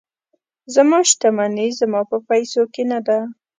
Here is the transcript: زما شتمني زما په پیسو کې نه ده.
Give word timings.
زما 0.73 0.99
شتمني 1.09 1.67
زما 1.79 2.01
په 2.09 2.17
پیسو 2.29 2.61
کې 2.73 2.83
نه 2.91 2.99
ده. 3.07 3.19